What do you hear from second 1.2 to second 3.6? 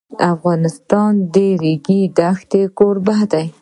د د ریګ دښتې کوربه دی.